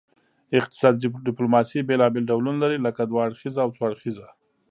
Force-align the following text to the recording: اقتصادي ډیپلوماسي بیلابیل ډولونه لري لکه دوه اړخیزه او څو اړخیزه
اقتصادي 0.59 1.07
ډیپلوماسي 1.27 1.79
بیلابیل 1.89 2.23
ډولونه 2.31 2.57
لري 2.63 2.77
لکه 2.87 3.01
دوه 3.05 3.21
اړخیزه 3.27 3.59
او 3.63 3.69
څو 3.75 3.81
اړخیزه 3.89 4.27